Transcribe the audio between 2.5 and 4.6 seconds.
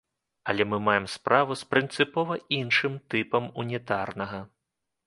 іншым тыпам унітарнага.